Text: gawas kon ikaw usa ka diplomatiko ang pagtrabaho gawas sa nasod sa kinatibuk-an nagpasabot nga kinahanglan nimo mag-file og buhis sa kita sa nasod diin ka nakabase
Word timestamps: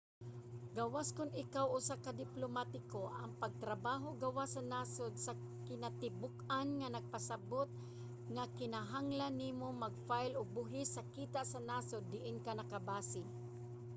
gawas 0.77 1.09
kon 1.17 1.29
ikaw 1.43 1.65
usa 1.79 1.95
ka 2.05 2.11
diplomatiko 2.23 3.01
ang 3.21 3.31
pagtrabaho 3.41 4.07
gawas 4.23 4.49
sa 4.55 4.61
nasod 4.71 5.13
sa 5.25 5.33
kinatibuk-an 5.67 6.69
nagpasabot 6.95 7.69
nga 8.35 8.43
kinahanglan 8.59 9.33
nimo 9.43 9.67
mag-file 9.83 10.35
og 10.39 10.53
buhis 10.57 10.89
sa 10.95 11.03
kita 11.15 11.41
sa 11.51 11.59
nasod 11.69 12.03
diin 12.13 12.37
ka 12.45 12.51
nakabase 12.59 13.21